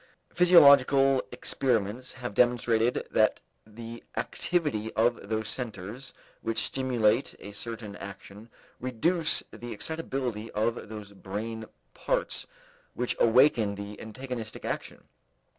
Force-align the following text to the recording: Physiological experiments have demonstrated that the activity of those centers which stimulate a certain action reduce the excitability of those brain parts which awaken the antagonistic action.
Physiological 0.33 1.21
experiments 1.31 2.11
have 2.13 2.33
demonstrated 2.33 3.07
that 3.11 3.39
the 3.67 4.03
activity 4.17 4.91
of 4.93 5.29
those 5.29 5.47
centers 5.47 6.11
which 6.41 6.65
stimulate 6.65 7.35
a 7.39 7.51
certain 7.51 7.95
action 7.97 8.49
reduce 8.79 9.43
the 9.53 9.71
excitability 9.71 10.49
of 10.53 10.89
those 10.89 11.11
brain 11.13 11.65
parts 11.93 12.47
which 12.95 13.15
awaken 13.19 13.75
the 13.75 14.01
antagonistic 14.01 14.65
action. 14.65 15.03